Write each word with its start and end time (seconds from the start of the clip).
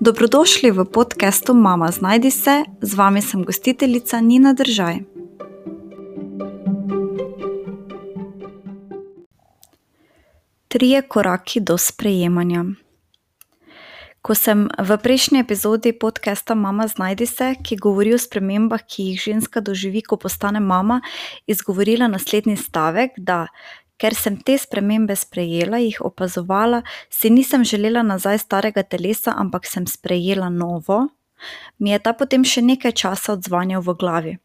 Dobrodošli 0.00 0.70
v 0.70 0.84
podkastu 0.84 1.54
Mama 1.54 1.90
Znajdi 1.90 2.30
se, 2.30 2.62
z 2.80 2.94
vami 2.94 3.22
sem 3.22 3.42
gostiteljica 3.44 4.20
Nina 4.20 4.52
Držaj. 4.52 4.98
Trije 10.68 11.02
koraki 11.02 11.60
do 11.60 11.78
sprejemanja. 11.78 12.64
Ko 14.22 14.34
sem 14.38 14.70
v 14.78 14.98
prejšnji 15.02 15.42
epizodi 15.42 15.90
podcasta 15.90 16.54
Mama 16.54 16.86
Znajdi 16.86 17.26
se, 17.26 17.54
ki 17.58 17.76
govori 17.76 18.14
o 18.14 18.18
spremembah, 18.18 18.86
ki 18.86 19.02
jih 19.02 19.20
ženska 19.20 19.60
doživi, 19.60 20.02
ko 20.02 20.14
postane 20.16 20.60
mama, 20.60 21.00
izgovorila 21.46 22.06
naslednji 22.06 22.56
stavek, 22.56 23.18
da 23.18 23.46
ker 23.98 24.14
sem 24.14 24.38
te 24.38 24.56
spremembe 24.58 25.16
sprejela, 25.16 25.80
jih 25.82 26.00
opazovala, 26.06 26.82
si 27.10 27.30
nisem 27.30 27.64
želela 27.64 28.02
nazaj 28.02 28.38
starega 28.46 28.82
telesa, 28.82 29.34
ampak 29.36 29.66
sem 29.66 29.86
sprejela 29.86 30.48
novo, 30.48 31.08
mi 31.78 31.90
je 31.90 31.98
ta 31.98 32.14
potem 32.14 32.44
še 32.44 32.62
nekaj 32.62 32.94
časa 32.94 33.34
odzvanjal 33.34 33.82
v 33.82 33.94
glavi. 33.98 34.38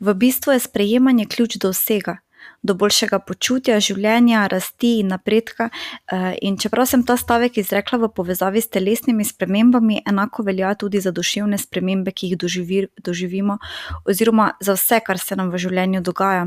V 0.00 0.14
bistvu 0.14 0.52
je 0.52 0.60
sprejemanje 0.60 1.26
ključ 1.26 1.56
do 1.56 1.72
vsega. 1.72 2.18
Do 2.62 2.74
boljšega 2.74 3.18
počutja, 3.26 3.78
življenja, 3.80 4.46
rasti 4.50 4.98
in 5.00 5.08
napredka. 5.12 5.68
Eh, 5.70 6.36
in 6.42 6.58
čeprav 6.58 6.86
sem 6.86 7.02
ta 7.04 7.16
stavek 7.16 7.58
izrekla 7.58 7.98
v 7.98 8.10
povezavi 8.12 8.60
s 8.60 8.68
telesnimi 8.68 9.24
spremembami, 9.24 10.02
enako 10.06 10.42
velja 10.42 10.74
tudi 10.74 11.00
za 11.00 11.12
duševne 11.12 11.58
spremembe, 11.58 12.12
ki 12.12 12.32
jih 12.32 12.38
doživi, 12.38 12.86
doživimo, 13.02 13.58
oziroma 14.04 14.52
za 14.60 14.76
vse, 14.76 15.00
kar 15.00 15.18
se 15.18 15.36
nam 15.36 15.50
v 15.50 15.58
življenju 15.58 16.02
dogaja. 16.02 16.46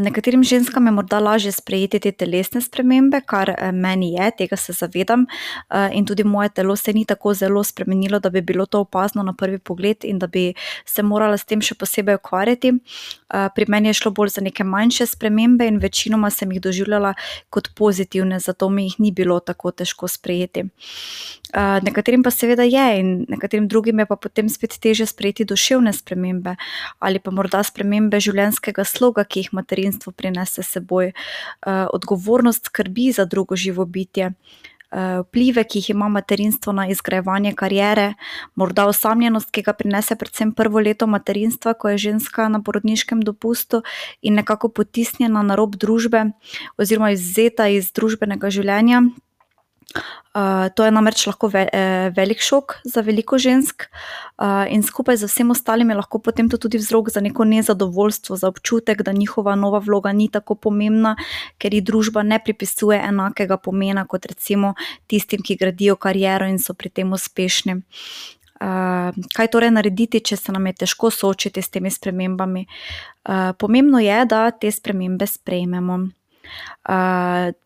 Nekaterim 0.00 0.42
ženskam 0.44 0.86
je 0.86 0.92
morda 0.92 1.18
lažje 1.18 1.52
sprejeti 1.52 2.00
te 2.00 2.12
telesne 2.12 2.60
spremembe, 2.60 3.20
kar 3.26 3.50
eh, 3.50 3.72
meni 3.72 4.12
je, 4.12 4.30
tega 4.38 4.56
se 4.56 4.72
zavedam. 4.72 5.26
In 5.92 6.06
tudi 6.06 6.24
moje 6.24 6.48
telo 6.48 6.76
se 6.76 6.92
ni 6.92 7.04
tako 7.04 7.34
zelo 7.34 7.64
spremenilo, 7.64 8.18
da 8.18 8.30
bi 8.30 8.40
bilo 8.40 8.66
to 8.66 8.80
opazno 8.80 9.22
na 9.22 9.32
prvi 9.32 9.58
pogled 9.58 10.04
in 10.04 10.18
da 10.18 10.26
bi 10.26 10.54
se 10.84 11.02
morala 11.02 11.36
s 11.36 11.44
tem 11.44 11.60
še 11.60 11.74
posebej 11.74 12.18
ukvarjati. 12.18 12.72
Pri 13.54 13.64
meni 13.68 13.88
je 13.88 13.98
šlo 14.00 14.10
bolj 14.10 14.28
za 14.38 14.40
neke 14.40 14.64
manjše 14.64 15.06
spremembe 15.06 15.66
in 15.68 15.78
večinoma 15.78 16.30
sem 16.30 16.52
jih 16.52 16.62
doživljala 16.62 17.14
kot 17.50 17.68
pozitivne, 17.76 18.40
zato 18.40 18.68
mi 18.68 18.88
jih 18.88 18.94
ni 18.98 19.12
bilo 19.12 19.40
tako 19.40 19.70
težko 19.70 20.08
sprejeti. 20.08 20.64
Nekaterim 21.82 22.22
pa 22.22 22.30
seveda 22.30 22.62
je, 22.62 22.86
in 23.00 23.24
nekaterim 23.28 23.68
drugim 23.68 23.98
je 23.98 24.06
pa 24.06 24.16
potem 24.16 24.48
spet 24.48 24.76
teže 24.80 25.06
sprejeti 25.06 25.44
duševne 25.44 25.92
spremembe 25.92 26.56
ali 26.98 27.18
pa 27.18 27.30
morda 27.30 27.62
spremembe 27.64 28.20
življenjskega 28.20 28.84
sloga, 28.84 29.07
ki 29.24 29.40
jih 29.40 29.52
materinstvo 29.52 30.12
prinese 30.12 30.62
s 30.62 30.74
seboj, 30.76 31.12
odgovornost 31.66 32.66
skrbi 32.66 33.12
za 33.12 33.24
drugo 33.24 33.56
živo 33.56 33.84
bitje. 33.84 34.32
Vplive, 34.88 35.64
ki 35.68 35.82
jih 35.82 35.90
ima 35.90 36.08
materinstvo 36.08 36.72
na 36.72 36.86
izgrajevanje 36.88 37.52
kariere, 37.52 38.14
morda 38.56 38.86
osamljenost, 38.88 39.50
ki 39.52 39.62
ga 39.62 39.74
prinese 39.76 40.16
predvsem 40.16 40.52
prvo 40.56 40.80
leto 40.80 41.06
materinstva, 41.06 41.74
ko 41.74 41.92
je 41.92 41.98
ženska 42.08 42.48
na 42.48 42.62
porodniškem 42.64 43.20
dopustu 43.20 43.82
in 44.22 44.40
nekako 44.40 44.68
potisnjena 44.68 45.42
na 45.42 45.60
rob 45.60 45.76
družbe 45.76 46.24
oziroma 46.78 47.10
izvzeta 47.12 47.68
iz 47.68 47.92
družbenega 47.92 48.48
življenja. 48.50 49.02
To 50.74 50.84
je 50.84 50.90
namreč 50.90 51.26
lahko 51.26 51.48
velik 52.16 52.40
šok 52.44 52.74
za 52.84 53.00
veliko 53.00 53.38
žensk, 53.38 53.88
in 54.68 54.82
skupaj 54.82 55.16
z 55.16 55.26
vsem 55.26 55.50
ostalim 55.50 55.90
je 55.90 55.96
lahko 55.96 56.18
potem 56.18 56.48
to 56.48 56.58
tudi 56.58 56.78
vzrok 56.78 57.10
za 57.10 57.20
neko 57.20 57.44
nezadovoljstvo, 57.44 58.36
za 58.36 58.48
občutek, 58.48 59.02
da 59.02 59.12
njihova 59.12 59.54
nova 59.54 59.78
vloga 59.78 60.12
ni 60.12 60.28
tako 60.28 60.54
pomembna, 60.54 61.16
ker 61.58 61.74
ji 61.74 61.80
družba 61.80 62.22
ne 62.22 62.38
pripisuje 62.38 63.00
enakega 63.00 63.56
pomena 63.56 64.04
kot 64.04 64.26
recimo 64.26 64.74
tistim, 65.06 65.42
ki 65.42 65.56
gradijo 65.56 65.96
kariero 65.96 66.46
in 66.46 66.58
so 66.58 66.74
pri 66.74 66.88
tem 66.88 67.12
uspešni. 67.12 67.82
kaj 69.34 69.48
torej 69.52 69.70
narediti, 69.70 70.20
če 70.20 70.36
se 70.36 70.52
nam 70.52 70.66
je 70.66 70.72
težko 70.82 71.10
soočiti 71.10 71.62
s 71.62 71.70
temi 71.70 71.90
spremembami? 71.90 72.66
pomembno 73.58 73.98
je, 73.98 74.24
da 74.24 74.50
te 74.50 74.70
spremembe 74.72 75.26
sprejmemo. 75.26 76.17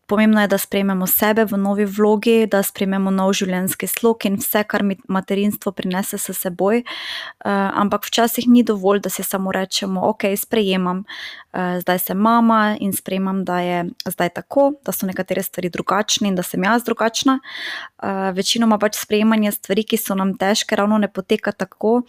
Pomembno 0.05 0.41
je, 0.41 0.47
da 0.47 0.57
sprejmemo 0.57 1.07
sebe 1.07 1.45
v 1.45 1.57
novi 1.57 1.85
vlogi, 1.85 2.45
da 2.47 2.63
sprejmemo 2.63 3.11
nov 3.11 3.31
življenjski 3.33 3.87
slog 3.87 4.25
in 4.27 4.35
vse, 4.37 4.63
kar 4.67 4.83
materinstvo 5.07 5.71
prinese 5.71 6.17
s 6.17 6.35
seboj. 6.37 6.83
ampak 7.43 8.05
včasih 8.05 8.47
ni 8.47 8.63
dovolj, 8.63 8.99
da 8.99 9.09
si 9.09 9.23
samo 9.23 9.51
rečemo: 9.51 10.09
"Okej, 10.09 10.37
sprejemam, 10.37 11.03
zdaj 11.53 11.99
sem 11.99 12.17
mama 12.17 12.77
in 12.79 12.93
sprejemam, 12.93 13.43
da 13.45 13.59
je 13.59 13.85
zdaj 14.05 14.29
tako, 14.29 14.73
da 14.85 14.91
so 14.91 15.05
nekatere 15.05 15.43
stvari 15.43 15.69
drugačne 15.69 16.27
in 16.27 16.35
da 16.35 16.43
sem 16.43 16.63
jaz 16.63 16.83
drugačna." 16.83 17.39
večinoma 18.33 18.77
pač 18.77 18.97
sprejemanje 18.99 19.51
stvari, 19.51 19.83
ki 19.83 19.97
so 19.97 20.15
nam 20.15 20.33
težke, 20.37 20.75
ravno 20.75 20.97
ne 20.97 21.07
poteka 21.07 21.51
tako, 21.51 22.01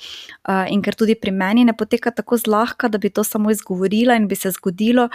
in 0.68 0.82
ker 0.82 0.94
tudi 0.94 1.14
pri 1.14 1.30
meni 1.30 1.64
ne 1.64 1.72
poteka 1.76 2.10
tako 2.10 2.36
zlahka, 2.36 2.88
da 2.88 2.98
bi 2.98 3.10
to 3.10 3.24
samo 3.24 3.50
izgovorila 3.50 4.16
in 4.16 4.28
bi 4.28 4.34
se 4.34 4.50
zgodilo, 4.50 5.08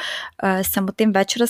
sem 0.64 0.88
o 0.88 0.92
tem 0.92 1.12
več 1.12 1.36
razmišljala. 1.36 1.49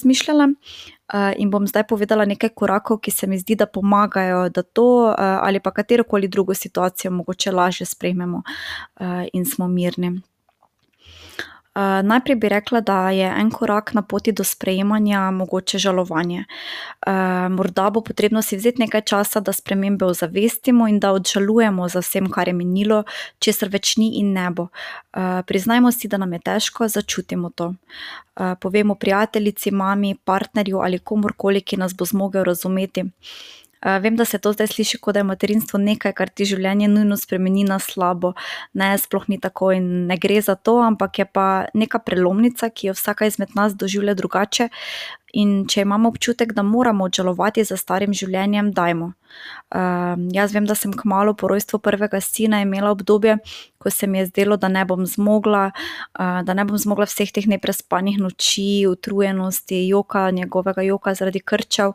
In 1.37 1.49
bom 1.49 1.67
zdaj 1.67 1.87
povedala 1.89 2.25
nekaj 2.25 2.49
korakov, 2.55 2.99
ki 3.01 3.11
se 3.11 3.27
mi 3.27 3.39
zdi, 3.39 3.55
da 3.55 3.65
pomagajo, 3.65 4.49
da 4.49 4.61
to, 4.63 5.13
ali 5.17 5.59
pa 5.59 5.71
katerokoli 5.71 6.27
drugo 6.27 6.53
situacijo 6.53 7.11
mogoče 7.11 7.51
lažje 7.51 7.85
sprejmemo, 7.85 8.43
in 9.33 9.45
smo 9.45 9.67
mirni. 9.67 10.21
Najprej 12.03 12.35
bi 12.35 12.49
rekla, 12.49 12.81
da 12.81 13.09
je 13.09 13.27
en 13.41 13.51
korak 13.51 13.93
na 13.93 14.01
poti 14.01 14.31
do 14.31 14.43
sprejemanja 14.43 15.31
mogoče 15.31 15.77
žalovanje. 15.77 16.45
morda 17.49 17.89
bo 17.89 18.01
potrebno 18.01 18.41
si 18.41 18.57
vzeti 18.57 18.81
nekaj 18.81 19.01
časa, 19.01 19.39
da 19.39 19.53
spremembe 19.53 20.05
ozavestimo 20.05 20.87
in 20.87 20.99
da 20.99 21.11
obžalujemo 21.11 21.87
za 21.89 21.99
vsem, 21.99 22.29
kar 22.31 22.47
je 22.47 22.53
minilo, 22.53 23.03
česar 23.39 23.69
več 23.69 23.97
ni 23.97 24.19
in 24.19 24.33
ne 24.33 24.49
bo. 24.49 24.67
priznajmo 25.47 25.91
si, 25.91 26.07
da 26.07 26.17
nam 26.17 26.33
je 26.33 26.39
težko, 26.39 26.87
začutimo 26.87 27.49
to. 27.49 27.73
povemo 28.61 28.95
prijateljici, 28.95 29.71
mami, 29.71 30.15
partnerju 30.25 30.79
ali 30.79 30.99
komurkoli, 30.99 31.61
ki 31.61 31.77
nas 31.77 31.95
bo 31.95 32.05
zmogel 32.05 32.43
razumeti. 32.43 33.03
Vem, 33.81 34.15
da 34.15 34.25
se 34.25 34.37
to 34.37 34.51
zdaj 34.53 34.67
sliši, 34.67 34.97
kot 34.97 35.13
da 35.15 35.19
je 35.19 35.29
materinstvo 35.29 35.79
nekaj, 35.79 36.13
kar 36.17 36.29
ti 36.29 36.45
življenje 36.45 36.89
nujno 36.91 37.17
spremeni 37.17 37.63
na 37.63 37.79
slabo. 37.79 38.33
Ne, 38.73 38.91
sploh 38.99 39.29
ni 39.31 39.39
tako 39.39 39.71
in 39.75 40.07
ne 40.09 40.17
gre 40.19 40.41
za 40.41 40.55
to, 40.55 40.79
ampak 40.83 41.19
je 41.19 41.25
pa 41.25 41.47
neka 41.73 42.01
prelomnica, 42.03 42.69
ki 42.69 42.91
jo 42.91 42.97
vsaka 42.97 43.29
izmed 43.29 43.55
nas 43.55 43.77
doživlja 43.79 44.17
drugače. 44.19 44.69
In 45.33 45.67
če 45.69 45.81
imamo 45.81 46.09
občutek, 46.09 46.53
da 46.53 46.63
moramo 46.63 47.05
obžalovati 47.05 47.63
za 47.63 47.77
starim 47.77 48.13
življenjem, 48.13 48.71
dajmo. 48.73 49.13
jaz 50.33 50.53
vem, 50.53 50.65
da 50.65 50.75
sem 50.75 50.93
kmalu 50.93 51.35
po 51.37 51.47
rojstvu 51.47 51.79
prvega 51.79 52.21
sina 52.21 52.61
imela 52.61 52.89
obdobje, 52.91 53.37
ko 53.77 53.91
se 53.93 54.07
mi 54.07 54.17
je 54.17 54.25
zdelo, 54.25 54.57
da 54.57 54.67
ne 54.67 54.85
bom 54.85 55.05
zmogla, 55.05 55.69
da 56.17 56.53
ne 56.53 56.65
bom 56.65 56.77
zmogla 56.77 57.05
vseh 57.05 57.31
teh 57.31 57.45
neprespanih 57.47 58.17
noči, 58.19 58.87
utrujenosti, 58.89 59.85
joka, 59.87 60.31
njegovega 60.31 60.81
joka 60.81 61.13
zaradi 61.13 61.39
krčev. 61.39 61.93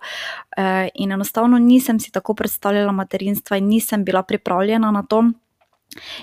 in 0.95 1.13
enostavno 1.13 1.59
nisem 1.59 2.01
si 2.01 2.13
tako 2.13 2.35
predstavljala 2.35 2.93
materinstva 2.93 3.57
in 3.57 3.69
nisem 3.69 4.05
bila 4.05 4.23
pripravljena 4.23 4.91
na 4.91 5.03
to. 5.03 5.25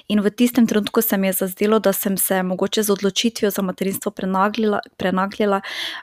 In 0.08 0.22
v 0.22 0.32
tistem 0.32 0.68
trenutku 0.68 1.02
se 1.02 1.18
mi 1.18 1.28
je 1.28 1.34
zazdelo, 1.34 1.80
da 1.80 1.94
sem 1.94 2.18
se 2.18 2.44
mogoče 2.44 2.84
z 2.84 2.90
odločitvijo 2.90 3.52
za 3.52 3.62
materinstvo 3.62 4.12
prenaglila, 4.12 4.80
prenaglila, 4.98 5.62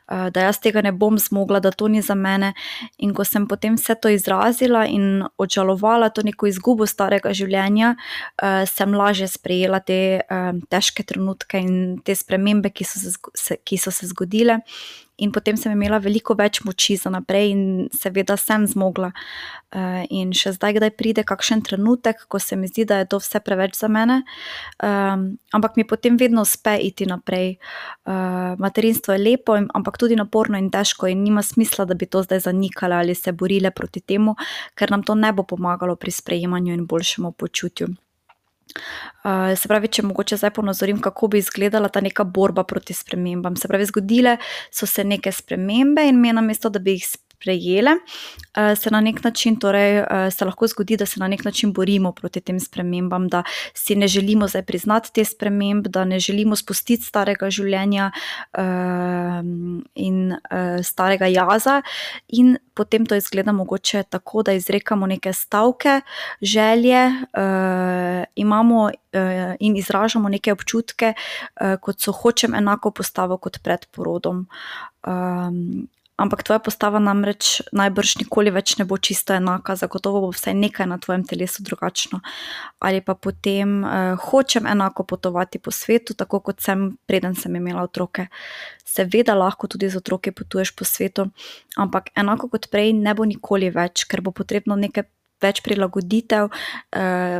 da 0.08 0.40
jaz 0.40 0.60
tega 0.60 0.82
ne 0.82 0.92
bom 0.92 1.18
zmogla, 1.18 1.60
da 1.60 1.70
to 1.70 1.88
ni 1.88 2.02
za 2.02 2.14
mene. 2.14 2.52
In 2.98 3.14
ko 3.14 3.24
sem 3.24 3.46
potem 3.48 3.76
vse 3.76 3.94
to 3.94 4.08
izrazila 4.08 4.86
in 4.86 5.24
obžalovala 5.38 6.10
to 6.10 6.22
neko 6.22 6.46
izgubo 6.46 6.86
starega 6.86 7.32
življenja, 7.32 7.94
sem 8.66 8.94
lažje 8.94 9.28
sprejela 9.28 9.80
te, 9.80 10.22
težke 10.70 11.02
trenutke 11.02 11.60
in 11.60 12.00
te 12.04 12.14
spremembe, 12.14 12.70
ki 12.70 12.84
so 12.84 12.98
se 13.34 13.58
ki 13.64 13.78
so 13.78 13.90
se 13.90 14.06
zgodile. 14.06 14.60
In 15.18 15.32
potem 15.34 15.56
sem 15.58 15.72
imela 15.74 15.98
veliko 15.98 16.36
več 16.38 16.60
moči 16.62 16.94
za 16.96 17.10
naprej 17.10 17.50
in 17.50 17.62
seveda 17.90 18.36
sem 18.38 18.66
zmogla. 18.66 19.12
in 20.08 20.30
še 20.32 20.54
zdaj 20.56 20.78
kdaj 20.78 20.90
pride 20.96 21.22
kakšen 21.28 21.60
trenutek, 21.60 22.22
ko 22.32 22.38
se 22.40 22.56
mi 22.56 22.70
zdi, 22.70 22.86
da 22.88 23.02
je 23.02 23.08
to 23.12 23.18
vse 23.20 23.40
preveč 23.44 23.76
za 23.76 23.88
mene, 23.92 24.22
ampak 25.52 25.76
mi 25.76 25.84
potem 25.84 26.16
vedno 26.16 26.40
uspe 26.42 26.78
iti 26.80 27.06
naprej. 27.06 27.58
materinstvo 28.58 29.12
je 29.12 29.18
lepo, 29.18 29.58
ampak 29.74 29.98
tudi 29.98 30.16
naporno 30.16 30.58
in 30.58 30.70
težko 30.70 31.06
in 31.06 31.22
nima 31.22 31.42
smisla, 31.42 31.84
da 31.84 31.94
bi 31.94 32.06
to 32.06 32.22
zdaj 32.22 32.40
zanikale 32.48 32.96
ali 32.96 33.14
se 33.14 33.32
borile 33.32 33.70
proti 33.70 34.00
temu, 34.00 34.34
ker 34.74 34.90
nam 34.90 35.02
to 35.02 35.14
ne 35.14 35.32
bo 35.32 35.42
pomagalo 35.42 35.96
pri 35.96 36.10
sprejemanju 36.10 36.72
in 36.72 36.86
boljšemu 36.86 37.32
počutju. 37.32 38.07
Se 39.56 39.68
pravi, 39.68 39.88
če 39.88 40.02
mogoče 40.06 40.36
zdaj 40.36 40.50
ponazorim, 40.56 41.00
kako 41.00 41.28
bi 41.28 41.38
izgledala 41.38 41.88
ta 41.88 42.00
neka 42.00 42.24
borba 42.24 42.64
proti 42.64 42.94
spremembam. 42.94 43.56
Se 43.56 43.68
pravi, 43.68 43.88
zgodile 43.88 44.36
so 44.70 44.86
se 44.86 45.04
neke 45.04 45.32
spremembe 45.32 46.06
in 46.08 46.20
me, 46.20 46.32
namesto 46.32 46.70
da 46.70 46.78
bi 46.78 46.98
jih 46.98 47.06
sprejele, 47.38 47.90
se 48.76 48.90
na 48.90 49.00
neki 49.00 49.20
način, 49.24 49.56
torej 49.56 50.02
se 50.30 50.44
lahko 50.44 50.66
zgodi, 50.66 50.96
da 50.96 51.06
se 51.06 51.20
na 51.20 51.28
neki 51.28 51.44
način 51.44 51.72
borimo 51.72 52.12
proti 52.12 52.40
tem 52.40 52.60
spremembam, 52.60 53.28
da 53.28 53.42
si 53.74 53.94
ne 53.94 54.08
želimo 54.08 54.48
zdaj 54.48 54.62
priznati 54.62 55.12
te 55.14 55.24
sprememb, 55.24 55.86
da 55.86 56.04
ne 56.04 56.18
želimo 56.18 56.56
spustiti 56.56 57.04
starega 57.04 57.50
življenja 57.50 58.10
in 59.94 60.34
starega 60.82 61.26
jaza, 61.26 61.82
in 62.28 62.56
potem 62.74 63.06
to 63.06 63.14
izgleda 63.14 63.52
mogoče 63.52 64.02
tako, 64.10 64.42
da 64.42 64.52
izrekamo 64.52 65.06
neke 65.06 65.32
stavke, 65.32 66.00
želje, 66.42 67.06
imamo 68.34 68.90
in 69.60 69.76
izražamo 69.76 70.28
neke 70.28 70.52
občutke, 70.52 71.14
kot 71.80 72.00
so: 72.00 72.12
"Hočem 72.12 72.54
enako 72.54 72.90
postavo 72.90 73.38
kot 73.38 73.62
pred 73.62 73.86
porodom." 73.94 74.46
Ampak 76.18 76.42
tvoja 76.42 76.58
postava 76.58 76.98
namreč 76.98 77.62
najbrž 77.72 78.16
nikoli 78.22 78.50
več 78.50 78.74
ne 78.78 78.84
bo 78.88 78.98
čisto 78.98 79.36
enaka, 79.38 79.76
zagotovo 79.78 80.20
bo 80.26 80.30
vsaj 80.34 80.54
nekaj 80.58 80.88
na 80.90 80.98
tvojem 80.98 81.24
telesu 81.24 81.62
drugačno. 81.62 82.20
Ali 82.82 83.00
pa 83.00 83.14
potem: 83.14 83.84
"Hočem 84.18 84.66
enako 84.66 85.04
potovati 85.04 85.58
po 85.58 85.70
svetu, 85.70 86.14
tako 86.14 86.40
kot 86.40 86.60
sem, 86.60 86.98
preden 87.06 87.34
sem 87.34 87.56
imela 87.56 87.82
otroke." 87.82 88.26
Seveda 88.84 89.34
lahko 89.34 89.68
tudi 89.68 89.88
z 89.88 89.96
otroki 89.96 90.32
potuješ 90.32 90.74
po 90.74 90.84
svetu, 90.84 91.30
ampak 91.76 92.10
enako 92.16 92.48
kot 92.48 92.70
prej 92.70 92.92
ne 92.92 93.14
bo 93.14 93.24
nikoli 93.24 93.70
več, 93.70 94.04
ker 94.04 94.20
bo 94.20 94.32
potrebno 94.32 94.76
nekaj 94.76 95.06
več 95.42 95.62
prilagoditev, 95.62 96.50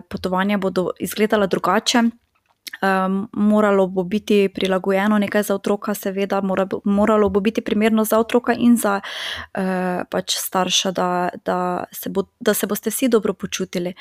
potovanja 0.08 0.58
bodo 0.58 0.92
izgledala 1.02 1.46
drugače, 1.46 2.04
moralo 3.32 3.86
bo 3.86 4.02
biti 4.02 4.48
prilagojeno 4.54 5.18
nekaj 5.18 5.42
za 5.42 5.54
otroka, 5.54 5.94
seveda, 5.94 6.42
moralo 6.84 7.28
bo 7.28 7.40
biti 7.40 7.60
primerno 7.60 8.04
za 8.04 8.18
otroka 8.18 8.54
in 8.54 8.76
za, 8.76 9.00
pač 10.10 10.36
starša, 10.36 10.90
da, 10.90 11.28
da 11.44 11.84
se 11.92 12.10
da 12.40 12.54
se 12.54 12.66
boste 12.66 12.90
vsi 12.90 13.08
dobro 13.08 13.34
počutili. 13.34 13.94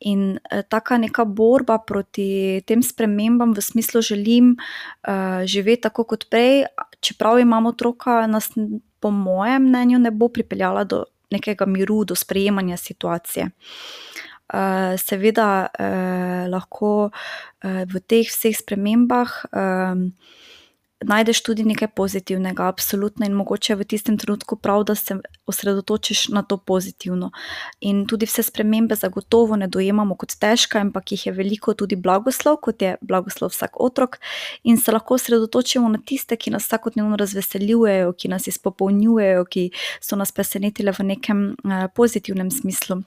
In, 0.00 0.38
taka 0.68 0.98
neka 0.98 1.24
borba 1.24 1.78
proti 1.78 2.62
tem 2.66 2.82
spremembam 2.82 3.52
v 3.54 3.60
smislu: 3.60 4.02
"Želim, 4.02 4.56
živeti 5.44 5.82
tako 5.82 6.04
kot 6.04 6.30
prej, 6.30 6.64
čeprav 7.00 7.38
imam 7.38 7.66
otroka," 7.66 8.26
nas 8.26 8.50
po 9.00 9.10
mojem 9.10 9.62
mnenju 9.62 9.98
ne 9.98 10.10
bo 10.10 10.28
pripeljala 10.28 10.84
do 10.84 11.04
nekega 11.30 11.66
miru, 11.66 12.04
do 12.04 12.14
sprejemanja 12.14 12.76
situacije. 12.76 13.50
Seveda, 14.98 15.68
lahko, 16.48 17.10
v 17.62 18.00
teh 18.06 18.28
vseh 18.28 18.56
spremembah, 18.56 19.44
najdeš 21.04 21.42
tudi 21.42 21.62
nekaj 21.62 21.88
pozitivnega, 21.94 22.66
absolutno, 22.66 23.26
in 23.26 23.32
mogoče 23.32 23.76
v 23.78 23.84
tistem 23.86 24.18
trenutku 24.18 24.56
prav, 24.56 24.84
da 24.84 24.94
se 24.94 25.14
osredotočiš 25.46 26.28
na 26.28 26.42
to 26.42 26.56
pozitivno. 26.56 27.30
In 27.80 28.06
tudi 28.06 28.26
vse 28.26 28.42
spremembe 28.42 28.94
zagotovo 28.94 29.56
ne 29.56 29.68
dojemamo 29.68 30.16
kot 30.18 30.34
težke, 30.40 30.78
ampak 30.78 31.12
jih 31.12 31.26
je 31.26 31.32
veliko 31.32 31.74
tudi 31.74 31.96
blagoslov, 31.96 32.58
kot 32.62 32.82
je 32.82 32.96
blagoslov 33.00 33.54
vsak 33.54 33.80
otrok, 33.80 34.18
in 34.64 34.78
se 34.78 34.92
lahko 34.92 35.14
osredotočimo 35.14 35.88
na 35.88 35.98
tiste, 35.98 36.36
ki 36.36 36.50
nas 36.50 36.66
vsakodnevno 36.66 37.16
razveseljujejo, 37.16 38.12
ki 38.12 38.28
nas 38.28 38.46
izpopolnjujejo, 38.50 39.44
ki 39.44 39.70
so 40.00 40.16
nas 40.16 40.32
presenetile 40.32 40.92
v 40.92 41.06
nekem, 41.14 41.46
pozitivnem 41.94 42.50
smislu. 42.50 43.02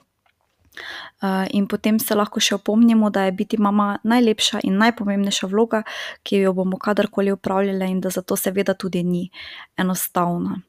In 1.50 1.66
potem 1.68 1.98
se 1.98 2.14
lahko 2.14 2.40
še 2.40 2.54
opomnimo, 2.54 3.10
da 3.10 3.24
je 3.24 3.32
biti 3.32 3.60
mama 3.60 3.98
najlepša 4.04 4.62
in 4.64 4.78
najpomembnejša 4.80 5.46
vloga, 5.46 5.82
ki 6.22 6.42
jo 6.46 6.52
bomo 6.52 6.78
kadarkoli 6.78 7.32
opravljale, 7.32 7.90
in 7.90 8.00
da 8.00 8.10
zato 8.10 8.36
seveda 8.36 8.74
tudi 8.74 9.02
ni 9.02 9.30
enostavna. 9.76 10.60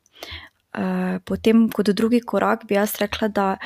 potem 1.25 1.69
kot 1.69 1.89
drugi 1.89 2.19
korak 2.19 2.65
bi 2.65 2.75
jaz 2.75 2.95
rekla, 2.99 3.27
da 3.27 3.57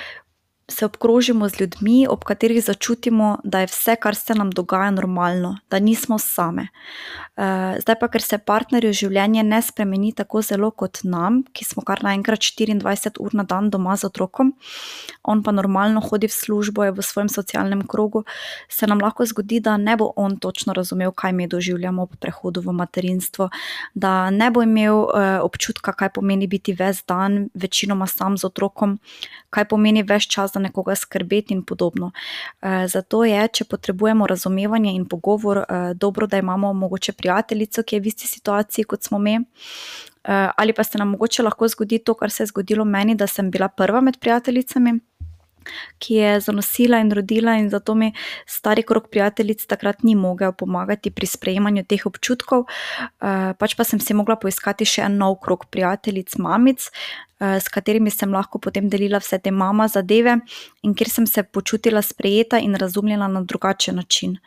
se 0.70 0.86
obkrožimo 0.86 1.50
z 1.50 1.60
ljudmi, 1.60 2.08
ob 2.10 2.24
katerih 2.24 2.64
začutimo, 2.64 3.38
da 3.44 3.60
je 3.60 3.68
vse, 3.72 3.96
kar 3.96 4.16
se 4.16 4.36
nam 4.36 4.50
dogaja, 4.52 4.92
normalno, 4.92 5.58
da 5.72 5.80
nismo 5.80 6.20
same. 6.20 6.68
zdaj 7.82 7.96
pa, 8.00 8.08
ker 8.10 8.22
se 8.22 8.38
partnerju 8.38 8.92
življenje 8.98 9.44
ne 9.46 9.60
spremeni 9.62 10.10
tako 10.18 10.42
zelo 10.42 10.72
kot 10.72 11.04
nam, 11.06 11.44
ki 11.54 11.66
smo 11.66 11.84
kar 11.86 12.02
naenkrat 12.04 12.42
štiriindvajset 12.42 13.20
ur 13.22 13.36
na 13.38 13.46
dan 13.46 13.70
doma 13.70 13.94
z 13.96 14.10
otrokom, 14.10 14.56
on 15.24 15.44
pa 15.46 15.54
normalno 15.54 16.02
hodi 16.02 16.28
v 16.28 16.34
službo, 16.34 16.84
je 16.84 16.96
v 16.98 17.06
svojem 17.06 17.30
socialnem 17.30 17.86
krogu, 17.88 18.24
se 18.70 18.90
nam 18.90 19.00
lahko 19.04 19.26
zgodi, 19.30 19.62
da 19.62 19.78
ne 19.78 19.96
bo 19.98 20.10
on 20.18 20.40
točno 20.42 20.74
razumel, 20.74 21.14
kaj 21.14 21.34
mi 21.38 21.48
doživljamo 21.48 22.10
ob 22.10 22.18
prehodu 22.20 22.66
v 22.66 22.74
materinstvo, 22.74 23.50
da 23.94 24.32
ne 24.34 24.50
bo 24.52 24.66
imel, 24.66 25.06
občutka, 25.46 25.94
kaj 25.94 26.16
pomeni 26.18 26.48
biti 26.50 26.74
ves 26.74 27.04
dan 27.08 27.50
večinoma 27.54 28.08
sam 28.10 28.38
z 28.38 28.50
otrokom, 28.50 28.98
kaj 29.54 29.70
pomeni 29.70 30.04
ves 30.04 30.26
čas 30.26 30.57
za 30.58 30.64
nekoga 30.64 30.96
skrbeti 30.96 31.54
in 31.54 31.64
podobno. 31.64 32.12
zato 32.88 33.24
je, 33.26 33.48
če 33.48 33.66
potrebujemo 33.66 34.28
razumevanje 34.28 34.94
in 34.94 35.06
pogovor, 35.06 35.64
dobro, 35.96 36.28
da 36.28 36.38
imamo 36.38 36.74
mogoče 36.74 37.14
prijateljico, 37.14 37.84
ki 37.84 37.96
je 37.96 38.00
v 38.02 38.08
isti 38.08 38.28
situaciji, 38.28 38.86
kot 38.86 39.04
smo 39.04 39.20
mi. 39.20 39.40
ali 40.58 40.74
pa 40.74 40.84
se 40.84 40.98
nam 40.98 41.10
mogoče 41.10 41.44
lahko 41.44 41.68
zgodi 41.68 42.00
to, 42.00 42.14
kar 42.14 42.32
se 42.32 42.44
je 42.44 42.48
zgodilo 42.48 42.86
meni, 42.86 43.16
da 43.16 43.28
sem 43.28 43.52
bila 43.52 43.68
prva 43.68 44.02
med 44.02 44.18
prijateljicami, 44.20 45.00
ki 46.00 46.16
je 46.16 46.40
zanosila 46.40 47.00
in 47.04 47.12
rodila, 47.12 47.58
in 47.58 47.70
zato 47.70 47.96
mi 47.96 48.14
stari 48.46 48.84
krog 48.84 49.10
prijateljic 49.12 49.66
takrat 49.66 50.04
ni 50.04 50.16
mogel 50.16 50.52
pomagati 50.52 51.12
pri 51.12 51.28
sprejemanju 51.28 51.84
teh 51.84 52.06
občutkov, 52.06 52.66
pač 53.58 53.76
pa 53.76 53.84
sem 53.84 54.00
si 54.00 54.14
mogla 54.14 54.36
poiskati 54.36 54.86
še 54.86 55.06
en 55.08 55.18
nov 55.18 55.40
krog 55.44 55.66
prijateljic 55.72 56.38
mamic, 56.38 56.90
s 57.40 57.70
katerimi 57.70 58.10
sem 58.10 58.34
lahko 58.34 58.60
potem 58.60 58.90
delila 58.90 59.20
vse 59.22 59.38
te 59.40 59.52
mama 59.52 59.88
zadeve 59.88 60.40
in 60.84 60.96
kjer 60.98 61.10
sem 61.10 61.28
se 61.30 61.44
počutila 61.44 62.02
sprejeta 62.02 62.60
in 62.60 62.76
razumljena 62.76 63.28
na 63.28 63.42
drugačen 63.42 63.96
način. 63.96 64.38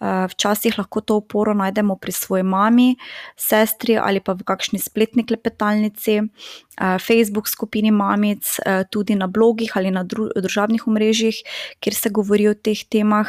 Včasih 0.00 0.78
lahko 0.78 1.00
to 1.00 1.16
oporo 1.20 1.54
najdemo 1.54 1.96
pri 1.96 2.12
svoji 2.12 2.42
mami, 2.42 2.96
sestri 3.36 3.98
ali 3.98 4.20
pa 4.20 4.32
v 4.32 4.44
kakšni 4.44 4.78
spletni 4.78 5.26
klepetalnici, 5.26 6.20
Facebook 6.80 7.48
skupini 7.48 7.90
mamic, 7.90 8.56
tudi 8.90 9.14
na 9.14 9.26
blogih 9.26 9.72
ali 9.76 9.90
na 9.90 10.04
družabnih 10.04 10.86
omrežjih, 10.88 11.42
kjer 11.80 11.94
se 11.94 12.08
govori 12.10 12.48
o 12.48 12.54
teh 12.54 12.84
temah. 12.88 13.28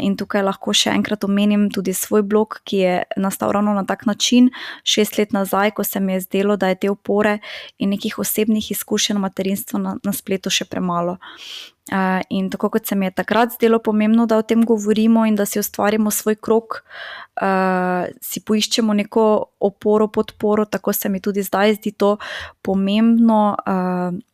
in 0.00 0.16
tukaj 0.16 0.42
lahko 0.42 0.72
še 0.72 0.90
enkrat 0.90 1.24
omenim 1.24 1.68
tudi 1.70 1.92
svoj 1.94 2.22
blog, 2.22 2.60
ki 2.64 2.76
je 2.76 2.94
nastal 3.16 3.52
ravno 3.52 3.74
na 3.74 3.84
tak 3.84 4.06
način, 4.06 4.50
šest 4.84 5.18
let 5.18 5.32
nazaj, 5.32 5.70
ko 5.70 5.84
se 5.84 6.00
mi 6.00 6.12
je 6.12 6.20
zdelo, 6.20 6.56
da 6.56 6.68
je 6.68 6.74
te 6.74 6.90
opore 6.90 7.38
in 7.78 7.90
nekih 7.90 8.18
osebnih 8.18 8.70
izkušenj 8.70 9.18
materinstva 9.18 9.80
na, 9.80 9.96
na 10.04 10.12
spletu 10.12 10.50
še 10.50 10.64
premalo. 10.64 11.18
In 12.28 12.50
tako 12.50 12.70
kot 12.70 12.86
se 12.86 12.94
mi 12.94 13.06
je 13.06 13.10
takrat 13.10 13.52
zdelo 13.54 13.78
pomembno, 13.78 14.26
da 14.26 14.36
o 14.36 14.42
tem 14.42 14.64
govorimo 14.64 15.26
in 15.26 15.36
da 15.36 15.46
si 15.46 15.58
ustvarimo 15.58 16.10
svoj 16.10 16.34
krog, 16.34 16.82
si 18.20 18.40
poiščemo 18.40 18.94
neko 18.94 19.44
oporo, 19.60 20.08
podporo, 20.08 20.64
tako 20.64 20.92
se 20.92 21.08
mi 21.08 21.20
tudi 21.20 21.42
zdaj 21.42 21.74
zdi 21.74 21.92
to 21.92 22.16
pomembno, 22.62 23.56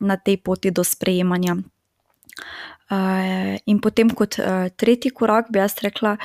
na 0.01 0.17
tej 0.17 0.37
poti 0.37 0.71
do 0.71 0.85
sprejemanja. 0.85 1.57
in 3.67 3.81
potem 3.81 4.11
kot, 4.11 4.37
tretji 4.77 5.11
korak 5.11 5.47
bi 5.51 5.59
jaz 5.59 5.75
rekla, 5.83 6.17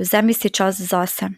vzemi 0.00 0.34
si 0.34 0.50
čas 0.50 0.80
zase. 0.80 1.30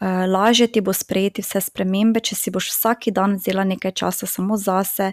Lažje 0.00 0.66
ti 0.66 0.80
bo 0.80 0.92
sprejeti 0.92 1.42
vse 1.42 1.60
spremembe, 1.60 2.20
če 2.20 2.36
si 2.38 2.50
boš 2.54 2.70
vsak 2.70 3.10
dan 3.14 3.36
vzela 3.38 3.64
nekaj 3.64 3.92
časa 3.92 4.26
samo 4.26 4.56
zase, 4.56 5.12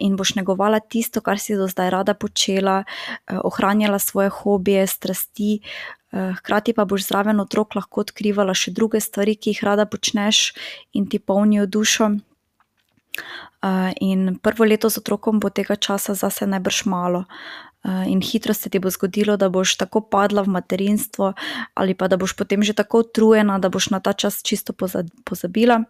in 0.00 0.16
boš 0.16 0.34
negovala 0.40 0.80
tisto, 0.80 1.20
kar 1.20 1.38
si 1.38 1.56
do 1.56 1.68
zdaj 1.68 1.90
rada 1.90 2.14
počela, 2.14 2.84
ohranjala 3.28 3.98
svoje 3.98 4.32
hobije, 4.32 4.86
strasti, 4.86 5.60
hkrati 6.12 6.72
pa 6.72 6.84
boš 6.84 7.08
zraven 7.08 7.40
otrok 7.40 7.76
lahko 7.76 8.00
odkrivala 8.00 8.54
še 8.56 8.72
druge 8.72 9.00
stvari, 9.00 9.36
ki 9.36 9.52
jih 9.52 9.64
rada 9.64 9.84
počneš 9.84 10.54
in 10.92 11.08
ti 11.08 11.18
polnijo 11.18 11.66
dušo. 11.66 12.16
in 14.00 14.38
prvo 14.38 14.64
leto 14.64 14.88
z 14.90 14.98
otrokom 14.98 15.40
bo 15.40 15.50
tega 15.50 15.76
časa 15.76 16.14
zase 16.14 16.46
najbrž 16.46 16.86
malo. 16.86 17.24
In 18.06 18.20
hitro 18.20 18.54
se 18.54 18.70
ti 18.70 18.78
bo 18.78 18.90
zgodilo, 18.90 19.36
da 19.36 19.48
boš 19.48 19.76
tako 19.76 20.00
padla 20.00 20.42
v 20.42 20.48
materinstvo 20.48 21.32
ali 21.74 21.94
pa 21.94 22.08
da 22.08 22.16
boš 22.16 22.36
potem 22.36 22.62
že 22.62 22.72
tako 22.72 22.98
utrujena, 22.98 23.58
da 23.58 23.68
boš 23.68 23.90
na 23.90 24.00
ta 24.00 24.12
čas 24.12 24.42
čisto 24.42 24.72
pozabila. 25.24 25.82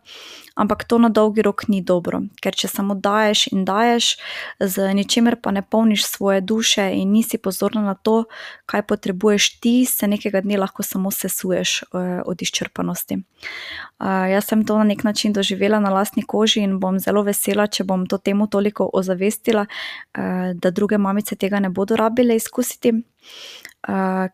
Ampak 0.55 0.85
to 0.85 0.99
na 0.99 1.09
dolgi 1.09 1.43
rok 1.43 1.69
ni 1.69 1.81
dobro, 1.83 2.23
ker 2.43 2.55
če 2.55 2.69
samo 2.69 2.95
daješ 2.95 3.47
in 3.53 3.65
daješ, 3.65 4.17
z 4.61 4.95
ničimer 4.95 5.37
pa 5.43 5.51
ne 5.51 5.63
polniš 5.63 6.05
svoje 6.07 6.41
duše 6.41 6.91
in 6.95 7.13
nisi 7.13 7.39
pozorna 7.39 7.83
na 7.83 7.95
to, 7.95 8.25
kaj 8.67 8.83
potrebuješ 8.83 9.61
ti, 9.61 9.87
se 9.87 10.09
nekega 10.09 10.41
dne 10.41 10.59
lahko 10.59 10.83
samo 10.83 11.11
sesuješ, 11.11 11.85
od 12.27 12.43
izčrpanosti. 12.43 13.23
jaz 14.33 14.45
sem 14.45 14.67
to 14.67 14.79
na 14.79 14.85
neki 14.85 15.07
način 15.07 15.33
doživela 15.33 15.81
na 15.81 15.91
lastni 15.91 16.23
koži 16.23 16.61
in 16.61 16.79
bom 16.81 16.99
zelo 16.99 17.23
vesela, 17.23 17.67
če 17.67 17.85
bom 17.85 18.07
to 18.07 18.19
temo 18.19 18.47
toliko 18.47 18.91
ozavestila, 18.93 19.67
da 20.55 20.71
druge 20.71 20.99
mamice 20.99 21.37
tega 21.37 21.61
ne 21.61 21.69
bodo 21.69 21.88
rabile 21.97 22.37
izkusiti. 22.37 22.93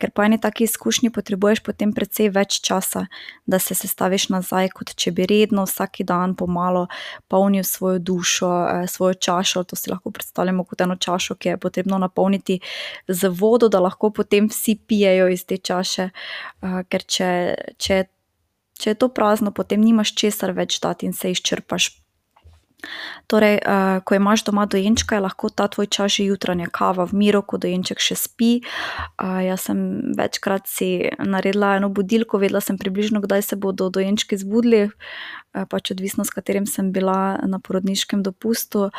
ker 0.00 0.10
po 0.10 0.22
eni 0.22 0.40
taki 0.40 0.64
izkušnji 0.64 1.10
potrebuješ 1.12 1.60
potem 1.62 1.92
precej 1.92 2.30
več 2.32 2.56
časa, 2.64 3.04
da 3.46 3.58
se 3.58 3.74
sestaviš 3.76 4.28
nazaj, 4.32 4.70
kot 4.74 4.94
če 4.96 5.12
bi 5.12 5.26
redno 5.28 5.66
vsak 5.68 6.00
dan 6.08 6.34
pomalo 6.34 6.86
polnil 7.28 7.62
svojo 7.62 7.98
dušo, 7.98 8.50
svojo 8.88 9.14
čašo. 9.14 9.64
To 9.64 9.76
si 9.76 9.92
lahko 9.92 10.10
predstavljamo 10.10 10.64
kot 10.64 10.80
eno 10.80 10.96
čašo, 10.96 11.36
ki 11.36 11.48
je 11.48 11.60
potrebno 11.60 11.98
napolniti 11.98 12.60
z 13.08 13.28
vodo, 13.28 13.68
da 13.68 13.80
lahko 13.84 14.10
potem 14.10 14.48
vsi 14.48 14.78
pijejo 14.86 15.28
iz 15.28 15.44
te 15.44 15.58
čaše. 15.58 16.08
ker 16.88 17.04
če, 17.04 17.28
če, 17.78 18.04
če 18.80 18.90
je 18.90 18.94
to 18.94 19.08
prazno, 19.08 19.52
potem 19.52 19.80
nimaš 19.80 20.14
česar 20.16 20.52
več 20.56 20.80
dati 20.80 21.06
in 21.06 21.12
se 21.12 21.30
izčrpaš. 21.30 22.03
Torej, 23.26 23.58
ko 24.04 24.14
imaš 24.14 24.44
doma 24.44 24.66
dojenčka, 24.66 25.16
je 25.16 25.24
lahko 25.24 25.48
ta 25.48 25.68
tvoj 25.68 25.86
čas 25.86 26.12
že 26.16 26.26
jutranja 26.28 26.68
kava 26.70 27.06
v 27.08 27.16
miru, 27.16 27.42
ko 27.42 27.58
dojenček 27.58 28.00
še 28.00 28.14
spi. 28.14 28.60
jaz 29.18 29.66
sem 29.68 30.12
večkrat 30.16 30.68
si 30.68 31.10
naredila 31.18 31.76
eno 31.76 31.88
budilko, 31.88 32.38
vedela 32.38 32.60
sem 32.60 32.78
približno, 32.78 33.20
kdaj 33.20 33.42
se 33.42 33.56
bodo 33.56 33.90
dojenčki 33.90 34.36
zbudili. 34.36 34.90
pač 35.70 35.90
odvisno, 35.94 36.24
s 36.24 36.34
katerim 36.34 36.66
sem 36.66 36.90
bila 36.92 37.38
na 37.46 37.58
porodniškem 37.62 38.22
dopustu. 38.22 38.90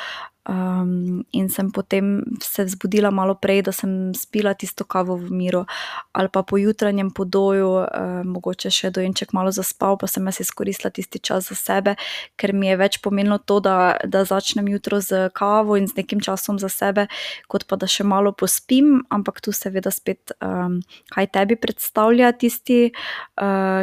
In 1.32 1.50
sem 1.50 1.72
potem 1.72 2.24
se 2.42 2.68
zbudila 2.68 3.12
malo 3.12 3.36
prej, 3.36 3.64
da 3.66 3.72
sem 3.72 4.14
spila 4.14 4.54
tisto 4.54 4.86
kavo 4.86 5.18
v 5.18 5.32
miru. 5.34 5.66
Ali 6.14 6.30
pa 6.30 6.44
po 6.44 6.58
jutranjem 6.58 7.10
podoju, 7.12 7.72
mogoče 8.30 8.70
še 8.70 8.92
dojenček 8.94 9.34
malo 9.34 9.52
zaspal, 9.52 9.98
pa 9.98 10.08
sem 10.08 10.26
jaz 10.30 10.44
izkoristila 10.46 10.94
tisti 10.94 11.20
čas 11.20 11.50
za 11.50 11.58
sebe, 11.58 11.96
ker 12.38 12.54
mi 12.54 12.70
je 12.70 12.78
več 12.78 13.00
pomenilo 13.02 13.40
to, 13.42 13.60
da, 13.60 13.98
da 14.06 14.26
začnem 14.26 14.70
jutro 14.70 15.02
s 15.02 15.32
kavo 15.34 15.80
in 15.80 15.90
z 15.90 15.98
nekim 15.98 16.22
časom 16.22 16.62
za 16.62 16.70
sebe, 16.70 17.08
kot 17.50 17.66
pa 17.66 17.80
da 17.82 17.90
še 17.90 18.06
malo 18.06 18.32
pospim. 18.32 19.02
Ampak 19.10 19.42
tu 19.42 19.54
seveda 19.56 19.90
spet, 19.92 20.36
kaj 21.16 21.32
tebi 21.34 21.58
predstavlja 21.58 22.36
tisti, 22.38 22.92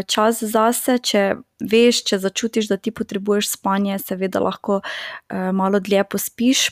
čas 0.07 0.45
zase. 0.47 0.99
Če 1.03 1.23
veš, 1.63 2.03
če 2.09 2.19
začutiš, 2.23 2.69
da 2.71 2.77
ti 2.77 2.93
potrebuješ 2.95 3.55
spanje, 3.57 3.99
seveda 4.03 4.43
lahko, 4.43 4.81
malo 5.31 5.81
dlje 5.81 6.05
pospiš. 6.05 6.71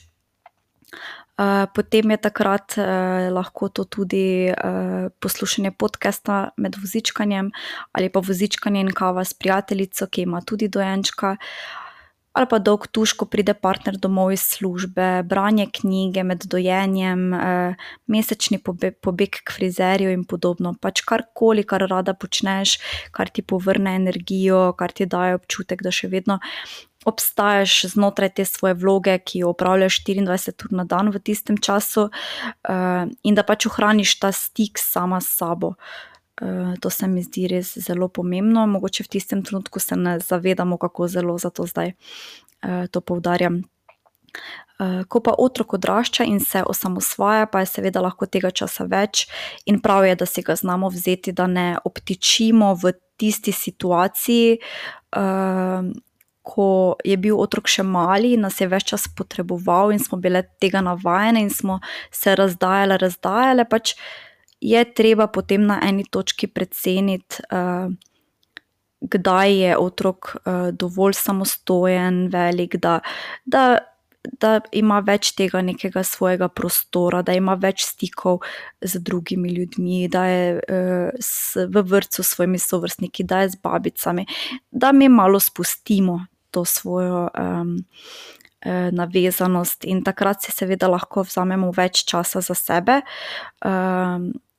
potem 1.75 2.11
je 2.11 2.17
takrat, 2.17 2.75
lahko 3.33 3.69
to 3.69 3.85
tudi, 3.85 4.53
poslušanje 5.21 5.71
podcasta 5.73 6.51
med 6.57 6.77
vozičkanjem 6.77 7.51
ali 7.93 8.09
pa 8.13 8.21
vozičkanje 8.21 8.81
in 8.81 8.91
kava 8.93 9.25
s 9.25 9.35
prijateljico, 9.35 10.07
ki 10.07 10.23
ima 10.23 10.41
tudi 10.41 10.69
dojenčka. 10.69 11.37
Ali 12.33 12.47
pa 12.47 12.61
dolg 12.63 12.87
tuš, 12.95 13.17
ko 13.19 13.27
pride 13.27 13.57
partner 13.59 13.97
domov 13.99 14.31
iz 14.31 14.45
službe, 14.53 15.25
branje 15.27 15.67
knjige 15.81 16.23
med 16.23 16.45
dojenjem, 16.47 17.25
mesečni 18.07 18.61
pobeg 18.63 19.41
k 19.43 19.55
frizerju 19.57 20.13
in 20.15 20.23
podobno. 20.31 20.77
Pač 20.79 21.03
karkoli, 21.03 21.67
kar 21.67 21.89
rada 21.91 22.15
počneš, 22.15 22.77
kar 23.11 23.33
ti 23.35 23.43
povrne 23.43 23.97
energijo, 23.99 24.71
kar 24.79 24.95
ti 24.95 25.11
daje 25.11 25.41
občutek, 25.41 25.83
da 25.83 25.91
še 25.91 26.13
vedno 26.13 26.39
obstajaš 27.05 27.83
znotraj 27.95 28.35
te 28.37 28.45
svoje 28.45 28.75
vloge, 28.75 29.17
ki 29.19 29.43
jo 29.43 29.51
opravljaš 29.55 30.01
štiriindvajset 30.03 30.65
ur 30.65 30.75
na 30.83 30.85
dan 30.85 31.11
v 31.11 31.19
tistem 31.19 31.59
času. 31.59 32.11
in 33.25 33.35
da 33.35 33.43
pač 33.43 33.67
ohraniš 33.67 34.19
ta 34.21 34.33
stik 34.33 34.79
sama 34.79 35.21
s 35.21 35.37
sabo. 35.37 35.75
To 36.81 36.91
se 36.91 37.09
mi 37.09 37.23
zdi 37.23 37.49
res 37.49 37.75
zelo 37.79 38.09
pomembno, 38.09 38.67
mogoče 38.67 39.05
v 39.05 39.13
tistem 39.17 39.43
trenutku 39.43 39.81
se 39.81 39.97
ne 39.97 40.19
zavedamo, 40.21 40.79
kako 40.79 41.09
zelo, 41.09 41.39
zato 41.39 41.67
zdaj, 41.67 41.93
to 42.91 43.01
poudarjam. 43.01 43.63
ko 45.09 45.21
pa 45.21 45.35
otrok 45.39 45.75
odrašča 45.75 46.25
in 46.25 46.41
se 46.41 46.63
osamosvaja, 46.67 47.47
pa 47.47 47.61
je 47.61 47.67
seveda 47.67 48.01
lahko 48.01 48.27
tega 48.27 48.51
časa 48.51 48.87
več 48.89 49.27
in 49.69 49.81
prav 49.81 50.07
je, 50.09 50.15
da 50.17 50.27
si 50.27 50.43
ga 50.43 50.57
znamo 50.57 50.89
vzeti, 50.89 51.33
da 51.33 51.47
ne 51.47 51.77
obtičimo 51.85 52.73
v 52.81 52.95
tisti 53.21 53.53
situaciji, 53.53 54.59
ko 56.43 56.97
je 57.05 57.17
bil 57.21 57.37
otrok 57.37 57.69
še 57.69 57.85
mali 57.85 58.33
in 58.35 58.47
nas 58.47 58.61
je 58.61 58.69
ves 58.71 58.87
čas 58.89 59.05
potreboval 59.17 59.93
in 59.93 60.01
smo 60.01 60.17
bile 60.19 60.47
tega 60.63 60.81
navajene 60.81 61.43
in 61.45 61.51
smo 61.53 61.81
se 62.11 62.33
razdajale, 62.35 62.97
razdajale, 62.99 63.69
pač 63.69 63.95
je 64.61 64.85
treba 64.95 65.27
potem 65.27 65.67
na 65.67 65.81
eni 65.83 66.05
točki 66.05 66.47
preceniti, 66.47 67.43
kdaj 69.01 69.55
je 69.57 69.77
otrok, 69.79 70.37
dovolj 70.73 71.17
samostojen, 71.17 72.29
velik, 72.29 72.77
da, 72.77 72.99
da, 73.45 73.79
da 74.41 74.61
ima 74.77 74.99
več 75.01 75.33
tega 75.33 75.63
nekega 75.65 76.03
svojega 76.05 76.51
prostora, 76.53 77.23
da 77.25 77.33
ima 77.33 77.55
več 77.57 77.87
stikov 77.89 78.43
z 78.85 79.01
drugimi 79.01 79.55
ljudmi, 79.57 80.03
da 80.13 80.27
je, 80.29 80.61
v 81.57 81.85
vrtcu 81.95 82.23
s 82.23 82.35
svojimi 82.35 82.61
sovrstniki, 82.61 83.25
da 83.25 83.41
je 83.47 83.55
z 83.57 83.63
babicami. 83.63 84.27
Da 84.71 84.93
mi 84.93 85.09
malo 85.09 85.41
spustimo 85.41 86.27
to 86.51 86.65
svojo, 86.65 87.31
navezanost 88.93 89.85
in 89.85 90.03
takrat 90.05 90.43
si 90.45 90.53
seveda 90.53 90.89
lahko 90.91 91.23
vzamemo 91.25 91.71
več 91.73 92.05
časa 92.05 92.43
za 92.45 92.55
sebe. 92.55 93.01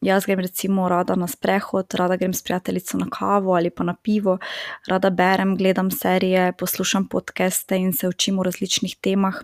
Jaz 0.01 0.25
grem 0.25 0.39
recimo 0.39 0.89
rada 0.89 1.15
na 1.15 1.27
sprehod, 1.27 1.93
rada 1.93 2.17
grem 2.17 2.34
s 2.34 2.43
prijateljico 2.43 2.98
na 2.98 3.08
kavo 3.10 3.55
ali 3.55 3.70
pa 3.70 3.84
na 3.84 3.96
pivo, 4.03 4.38
rada 4.88 5.10
berem, 5.10 5.58
gledam 5.58 5.91
serije, 5.91 6.51
poslušam 6.60 7.08
podcaste 7.08 7.77
in 7.77 7.93
se 7.93 8.08
učim 8.08 8.39
o 8.39 8.43
različnih 8.43 8.96
temah. 9.01 9.41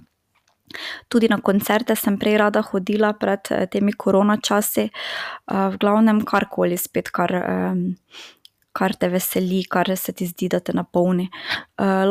Tudi 1.07 1.29
na 1.29 1.37
koncerte 1.41 1.95
sem 1.95 2.17
prej 2.19 2.37
rada 2.37 2.61
hodila 2.61 3.13
pred, 3.13 3.47
temi 3.71 3.93
korona 3.93 4.37
časi. 4.43 4.89
v 5.47 5.77
glavnem 5.79 6.21
karkoli 6.25 6.77
spet, 6.77 7.09
kar, 7.09 7.31
kar 8.77 8.93
te 8.93 9.09
veseli, 9.09 9.63
kar 9.69 9.89
se 9.97 10.13
ti 10.13 10.27
zdi, 10.29 10.49
da 10.53 10.59
te 10.59 10.73
napolni. 10.75 11.27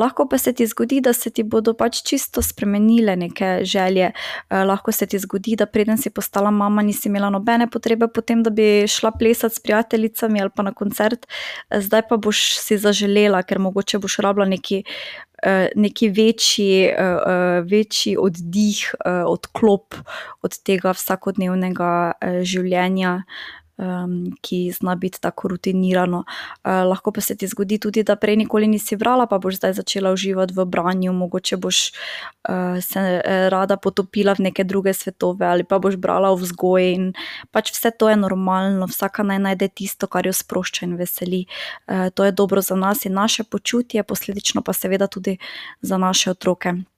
lahko 0.00 0.26
pa 0.30 0.38
se 0.38 0.52
ti 0.52 0.66
zgodi, 0.66 1.00
da 1.00 1.12
se 1.12 1.30
ti 1.30 1.42
bodo 1.42 1.74
pač 1.78 2.02
čisto 2.06 2.42
spremenile 2.42 3.16
neke 3.16 3.60
želje. 3.64 4.10
lahko 4.50 4.92
se 4.92 5.06
ti 5.06 5.18
zgodi, 5.18 5.56
da 5.56 5.66
preden 5.66 5.98
si 5.98 6.10
postala 6.10 6.50
mama, 6.50 6.82
nisi 6.82 7.08
imela 7.08 7.30
nobene 7.30 7.70
potrebe 7.70 8.08
po 8.08 8.20
tem, 8.20 8.42
da 8.42 8.50
bi 8.50 8.86
šla 8.88 9.12
plesat 9.18 9.54
s 9.54 9.62
prijateljicami 9.62 10.40
ali 10.40 10.50
pa 10.56 10.62
na 10.62 10.74
koncert. 10.74 11.26
zdaj 11.70 12.08
pa 12.08 12.16
boš 12.16 12.58
si 12.58 12.78
zaželela, 12.78 13.42
ker 13.42 13.58
mogoče 13.58 13.98
boš 13.98 14.18
rabila 14.24 14.46
neki, 14.46 14.82
neki 15.76 16.08
večji, 16.08 16.90
večji 17.70 18.16
oddih, 18.18 18.94
odklop 19.04 19.94
od 20.42 20.58
tega 20.64 20.94
vsakodnevnega, 20.96 21.92
življenja, 22.42 23.22
ki 24.40 24.72
zna 24.72 24.94
biti 24.94 25.20
tako 25.20 25.48
rutinirano. 25.48 26.24
lahko 26.64 27.12
pa 27.12 27.20
se 27.20 27.36
ti 27.36 27.46
zgodi 27.46 27.78
tudi, 27.78 28.02
da 28.02 28.16
prej 28.16 28.36
nikoli 28.36 28.66
nisi 28.66 28.96
brala, 28.96 29.26
pa 29.26 29.38
boš 29.38 29.56
zdaj 29.56 29.72
začela 29.72 30.12
uživati 30.12 30.54
v 30.56 30.64
branju, 30.64 31.12
mogoče 31.12 31.56
boš, 31.56 31.92
se 32.80 33.22
rada 33.50 33.76
potopila 33.76 34.32
v 34.32 34.48
neke 34.48 34.64
druge 34.64 34.92
svetove 34.92 35.46
ali 35.46 35.64
pa 35.64 35.78
boš 35.78 35.96
brala 35.96 36.30
o 36.30 36.36
vzgoji 36.36 36.94
in 36.94 37.12
pač 37.50 37.72
vse 37.72 37.90
to 37.98 38.08
je 38.08 38.16
normalno, 38.16 38.86
vsaka 38.86 39.22
naj 39.22 39.38
najde 39.38 39.68
tisto, 39.68 40.06
kar 40.06 40.26
jo 40.26 40.32
sprošča 40.32 40.86
in 40.86 40.96
veseli. 40.96 41.46
to 42.14 42.24
je 42.24 42.32
dobro 42.32 42.62
za 42.62 42.74
nas 42.74 43.04
in 43.04 43.12
naše 43.12 43.44
počutje, 43.44 44.02
posledično 44.02 44.62
pa 44.62 44.72
seveda 44.72 45.06
tudi 45.06 45.38
za 45.82 45.98
naše 45.98 46.30
otroke. 46.30 46.95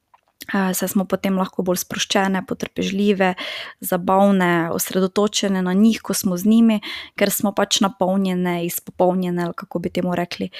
Saj 0.49 0.88
smo 0.88 1.04
potem 1.04 1.37
lahko 1.38 1.62
bolj 1.66 1.83
sproščene, 1.83 2.45
potrpežljive, 2.49 3.35
zabavne, 3.80 4.71
osredotočene 4.73 5.62
na 5.62 5.75
njih, 5.76 6.00
ko 6.02 6.14
smo 6.14 6.37
z 6.37 6.49
njimi, 6.49 6.78
ker 7.18 7.30
smo 7.30 7.52
pač 7.52 7.80
napolnjene, 7.85 8.62
izpopolnjene, 8.66 9.50
kako 9.57 9.78
bi 9.78 9.90
temu 9.90 10.14
rekli. 10.14 10.50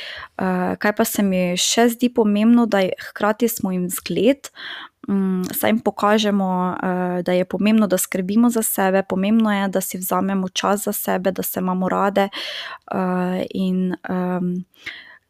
kaj 0.78 0.92
pa 0.97 1.04
se 1.04 1.23
mi 1.23 1.56
še 1.56 1.88
zdi 1.94 2.12
pomembno, 2.14 2.66
da 2.66 2.85
hkrati 3.11 3.49
smo 3.49 3.73
jim 3.73 3.88
zgled. 3.90 4.52
saj 5.56 5.70
jim 5.70 5.78
pokažemo, 5.80 6.76
da 7.25 7.32
je 7.32 7.44
pomembno, 7.44 7.87
da 7.87 7.99
skrbimo 7.99 8.50
za 8.50 8.62
sebe, 8.62 9.02
pomembno 9.08 9.52
je, 9.52 9.68
da 9.68 9.80
si 9.80 9.99
vzamemo 9.99 10.49
čas 10.49 10.85
za 10.85 10.92
sebe, 10.92 11.32
da 11.32 11.42
se 11.42 11.61
imamo 11.61 11.88
rade, 11.88 12.28
in, 13.54 13.94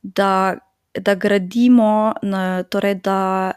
da, 0.03 0.59
da 1.01 1.15
gradimo 1.15 2.15
na, 2.23 2.63
torej 2.63 2.95
da, 2.95 3.53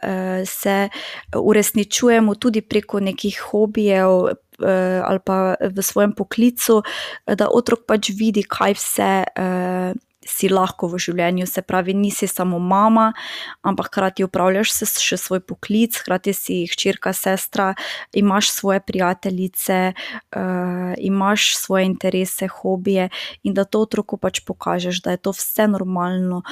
se 0.45 0.89
uresničujemo 1.35 2.35
tudi 2.35 2.61
preko 2.61 2.99
nekih 2.99 3.39
hobijev, 3.51 4.09
ali 5.03 5.19
pa 5.25 5.55
v 5.61 5.81
svojem 5.81 6.13
poklicu, 6.13 6.81
da 7.25 7.49
otrok 7.49 7.85
pač 7.87 8.11
vidi, 8.13 8.43
kaj 8.43 8.77
vse, 8.77 9.11
si 10.25 10.49
lahko 10.49 10.87
v 10.91 10.99
življenju. 11.01 11.47
Se 11.49 11.61
pravi, 11.65 11.93
nisi 11.97 12.27
samo 12.29 12.59
mama, 12.59 13.11
ampak 13.65 13.89
hkrati 13.91 14.25
opravljaš 14.25 14.73
še 15.01 15.17
svoj 15.17 15.41
poklic, 15.45 15.97
hkrati 15.97 16.33
si 16.37 16.61
hčerka, 16.69 17.13
sestra, 17.13 17.71
imaš 18.13 18.51
svoje 18.53 18.81
prijateljice, 18.85 19.79
imaš 21.01 21.55
svoje 21.57 21.85
interese, 21.89 22.47
hobije 22.47 23.09
in 23.43 23.57
da 23.57 23.65
to 23.65 23.81
otroku 23.81 24.17
pač 24.21 24.41
pokažeš, 24.45 25.01
da 25.01 25.15
je 25.15 25.23
to 25.25 25.33
vse 25.35 25.67
normalno, 25.71 26.43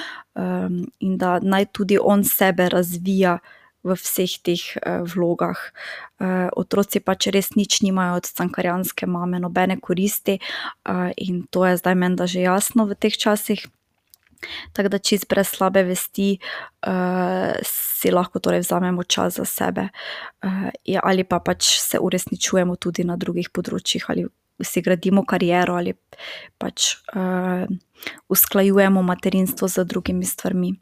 in 0.99 1.17
da 1.17 1.39
naj 1.41 1.71
tudi 1.73 1.99
on 2.01 2.23
sebe 2.23 2.69
razvija 2.69 3.39
v 3.89 3.98
vseh 3.98 4.38
teh 4.46 4.63
vlogah. 5.10 5.58
Otroci 6.53 7.01
pač 7.01 7.29
res 7.34 7.55
nič 7.58 7.81
nimajo 7.81 8.22
od 8.22 8.29
cankarjanske 8.29 9.10
mame, 9.10 9.41
nobene 9.41 9.79
koristi, 9.81 10.39
in 11.17 11.43
to 11.50 11.65
je 11.65 11.81
zdaj 11.81 11.96
menda 11.96 12.29
že 12.29 12.46
jasno 12.46 12.86
v 12.86 12.96
teh 12.96 13.13
časih. 13.13 13.65
Tako 14.72 14.89
da 14.89 14.98
čisto 15.03 15.27
brez 15.29 15.51
slabe 15.51 15.84
vesti, 15.84 16.39
si 17.67 18.12
lahko 18.12 18.39
torej 18.39 18.63
vzamemo 18.63 19.03
čas 19.03 19.36
za 19.36 19.46
sebe. 19.46 19.89
ja, 20.86 21.01
ali 21.03 21.24
pa 21.24 21.39
pač 21.39 21.79
se 21.79 22.00
uresničujemo 22.00 22.75
tudi 22.75 23.03
na 23.03 23.17
drugih 23.19 23.51
področjih 23.51 24.05
ali 24.08 24.27
si 24.63 24.81
gradimo 24.81 25.24
kariero 25.24 25.75
ali 25.75 25.93
pač, 26.60 26.96
usklajujemo 28.29 29.01
materinstvo 29.03 29.67
z 29.67 29.86
drugimi 29.86 30.25
stvarmi. 30.25 30.74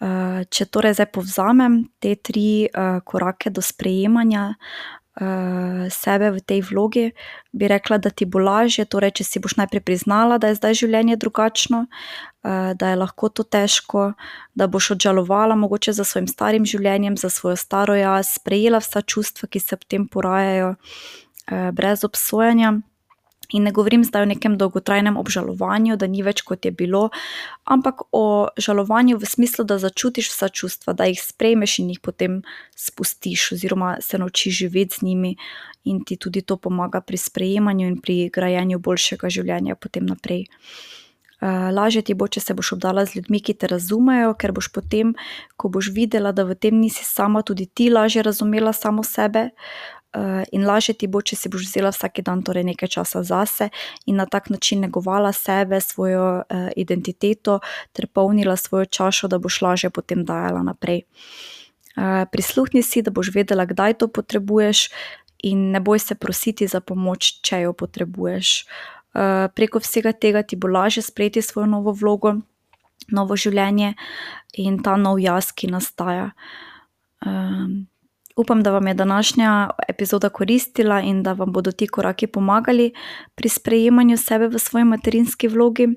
Če 0.00 0.64
torej 0.72 0.96
zdaj 0.96 1.10
povzamem 1.12 1.82
te 2.00 2.14
tri, 2.16 2.68
korake 3.04 3.52
do 3.52 3.60
sprejemanja, 3.60 4.54
sebe 5.90 6.30
v 6.32 6.40
tej 6.40 6.64
vlogi, 6.64 7.12
bi 7.52 7.68
rekla, 7.68 7.98
da 7.98 8.08
ti 8.08 8.24
bo 8.24 8.40
lažje, 8.40 8.86
torej 8.88 9.20
če 9.20 9.24
si 9.26 9.42
boš 9.42 9.58
najprej 9.60 9.82
priznala, 9.84 10.38
da 10.40 10.48
je 10.48 10.56
zdaj 10.56 10.74
življenje 10.80 11.18
drugačno, 11.20 11.84
da 12.40 12.92
je 12.92 12.96
lahko 12.96 13.28
to 13.28 13.44
težko, 13.44 14.14
da 14.56 14.70
boš 14.70 14.94
obžalovala 14.96 15.58
mogoče 15.60 15.92
za 15.92 16.06
svojim 16.08 16.30
starim 16.30 16.64
življenjem, 16.64 17.18
za 17.20 17.28
svojo 17.28 17.58
staro 17.60 17.98
jaz, 17.98 18.38
sprejela 18.38 18.80
vsa 18.80 19.02
čustva, 19.02 19.50
ki 19.50 19.60
se 19.60 19.76
ob 19.76 19.84
tem 19.84 20.08
porajajo, 20.08 20.76
brez 21.76 22.06
obsojanja. 22.06 22.78
In 23.52 23.62
ne 23.66 23.72
govorim 23.72 24.04
zdaj 24.04 24.22
o 24.22 24.30
nekem 24.30 24.58
dolgotrajnem 24.58 25.16
obžalovanju, 25.16 25.96
da 25.96 26.06
ni 26.06 26.22
več, 26.22 26.42
kot 26.46 26.64
je 26.64 26.70
bilo, 26.70 27.08
ampak 27.64 28.04
o 28.12 28.48
žalovanju 28.56 29.18
v 29.18 29.26
smislu, 29.26 29.64
da 29.64 29.78
začutiš 29.78 30.30
vsa 30.30 30.48
čustva, 30.48 30.94
da 30.94 31.08
jih 31.10 31.18
sprejmeš 31.22 31.78
in 31.82 31.90
jih 31.94 32.00
potem 32.00 32.42
spustiš 32.76 33.52
oziroma 33.58 33.96
se 34.00 34.18
naučiš 34.18 34.62
živeti 34.64 34.96
z 35.00 35.02
njimi. 35.02 35.36
In 35.84 36.04
ti 36.04 36.16
tudi 36.16 36.42
to 36.42 36.56
pomaga 36.56 37.00
pri 37.00 37.16
sprejemanju 37.16 37.86
in 37.88 38.00
pri 38.00 38.28
grajenju 38.28 38.78
boljšega 38.78 39.30
življenja 39.32 39.74
potem 39.74 40.06
naprej. 40.06 40.46
lažje 41.72 42.02
ti 42.02 42.14
bo, 42.14 42.28
če 42.28 42.40
se 42.40 42.54
boš 42.54 42.74
obdala 42.76 43.06
z 43.06 43.16
ljudmi, 43.16 43.40
ki 43.40 43.54
te 43.54 43.68
razumejo, 43.70 44.34
ker 44.36 44.52
boš 44.52 44.68
potem, 44.72 45.14
ko 45.56 45.70
boš 45.72 45.88
videla, 45.96 46.32
da 46.32 46.44
v 46.44 46.54
tem 46.54 46.76
nisi 46.76 47.04
sama, 47.04 47.42
tudi 47.42 47.66
ti 47.66 47.88
lažje 47.90 48.22
razumela 48.22 48.72
samo 48.72 49.02
sebe. 49.02 49.50
In 50.52 50.66
lažje 50.66 50.94
ti 50.98 51.06
bo, 51.06 51.22
če 51.22 51.36
si 51.36 51.48
boš 51.48 51.68
vzela 51.68 51.92
vsak 51.94 52.22
dan 52.26 52.42
torej 52.42 52.64
nekaj 52.66 52.88
časa 52.88 53.22
zase 53.22 53.70
in 54.06 54.16
na 54.18 54.26
tak 54.26 54.50
način 54.50 54.80
negovala 54.80 55.32
sebe, 55.32 55.80
svojo, 55.80 56.42
identiteto 56.76 57.60
ter 57.92 58.06
polnila 58.06 58.56
svojo 58.56 58.84
čašo, 58.84 59.28
da 59.28 59.38
boš 59.38 59.60
lažje 59.62 59.90
potem 59.90 60.24
dajala 60.24 60.62
naprej. 60.62 61.02
prisluhni 62.32 62.82
si, 62.82 63.02
da 63.02 63.10
boš 63.10 63.34
vedela, 63.34 63.64
kdaj 63.66 63.94
to 63.98 64.08
potrebuješ, 64.08 64.88
in 65.42 65.70
ne 65.70 65.80
boj 65.80 65.98
se 65.98 66.14
prositi 66.14 66.66
za 66.66 66.80
pomoč, 66.80 67.40
če 67.42 67.60
jo 67.60 67.72
potrebuješ. 67.72 68.64
preko 69.54 69.78
vsega 69.78 70.12
tega 70.12 70.42
ti 70.42 70.56
bo 70.56 70.68
lažje 70.68 71.02
sprejeti 71.02 71.42
svojo 71.42 71.66
novo 71.66 71.92
vlogo, 71.92 72.34
novo 73.10 73.36
življenje 73.36 73.94
in 74.54 74.82
ta 74.82 74.96
novi 74.96 75.26
jaz, 75.26 75.52
ki 75.52 75.66
nastaja. 75.66 76.30
Upam, 78.36 78.62
da 78.62 78.70
vam 78.70 78.86
je 78.86 78.94
današnja 78.94 79.70
epizoda 79.88 80.28
koristila 80.28 81.00
in 81.00 81.22
da 81.22 81.32
vam 81.32 81.52
bodo 81.52 81.72
ti 81.72 81.86
koraki 81.86 82.26
pomagali 82.26 82.92
pri 83.34 83.48
sprejemanju 83.48 84.16
sebe 84.16 84.48
v 84.48 84.58
svoji 84.58 84.84
materinski 84.84 85.48
vlogi. 85.48 85.88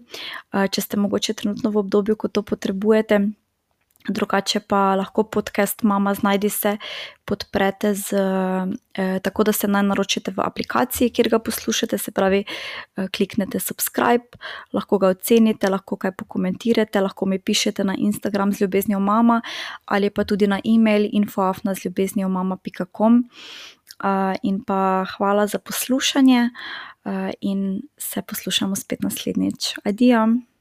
če 0.71 0.81
ste 0.81 0.97
mogoče 0.97 1.33
trenutno 1.33 1.69
v 1.69 1.77
obdobju, 1.77 2.15
ko 2.15 2.27
to 2.27 2.41
potrebujete, 2.41 3.19
drugače 4.09 4.59
pa 4.59 4.95
lahko 4.95 5.23
podcast 5.23 5.83
Mama, 5.83 6.13
znajdi 6.13 6.49
se 6.49 6.77
podprete 7.25 7.95
s, 7.95 8.13
tako, 9.21 9.43
da 9.43 9.51
se 9.51 9.67
nanj 9.67 9.87
naročite 9.87 10.31
v 10.31 10.41
aplikaciji, 10.43 11.09
kjer 11.09 11.29
ga 11.29 11.39
poslušate, 11.39 11.97
se 11.97 12.11
pravi, 12.11 12.43
kliknete 13.15 13.59
subscribe, 13.59 14.37
lahko 14.73 14.97
ga 14.97 15.07
ocenite, 15.15 15.69
lahko 15.69 15.97
kaj 15.97 16.11
pokomentirate, 16.11 17.01
lahko 17.01 17.25
mi 17.25 17.39
pišete 17.39 17.83
na 17.83 17.95
Instagram 17.97 18.53
z 18.53 18.61
ljubeznijo 18.61 18.99
mama 18.99 19.41
ali 19.85 20.09
pa 20.09 20.23
tudi 20.23 20.47
na 20.47 20.59
email 20.65 21.09
info 21.11 21.41
afna 21.41 21.73
z 21.75 21.85
ljubeznijo 21.85 22.29
mama 22.29 22.57
pika 22.57 22.85
com. 22.97 23.23
in 24.43 24.63
pa 24.65 25.05
hvala 25.17 25.47
za 25.47 25.59
poslušanje, 25.59 26.49
in 27.41 27.81
se 27.97 28.21
poslušamo 28.21 28.75
spet 28.75 29.01
naslednjič. 29.01 29.75
Adijo. 29.83 30.52